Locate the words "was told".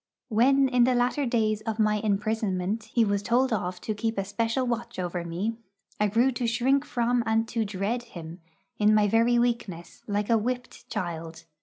3.05-3.53